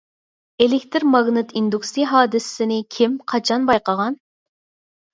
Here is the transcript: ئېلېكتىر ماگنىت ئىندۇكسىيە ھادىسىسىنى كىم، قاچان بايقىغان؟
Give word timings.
ئېلېكتىر 0.63 1.05
ماگنىت 1.17 1.53
ئىندۇكسىيە 1.61 2.09
ھادىسىسىنى 2.15 2.81
كىم، 2.99 3.23
قاچان 3.35 3.71
بايقىغان؟ 3.73 4.23